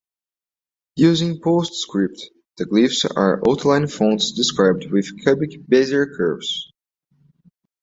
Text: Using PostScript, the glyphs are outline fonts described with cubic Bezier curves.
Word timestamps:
Using 0.95 1.41
PostScript, 1.41 2.19
the 2.57 2.65
glyphs 2.65 3.05
are 3.15 3.39
outline 3.47 3.85
fonts 3.85 4.31
described 4.31 4.89
with 4.89 5.21
cubic 5.21 5.51
Bezier 5.69 6.07
curves. 6.17 6.71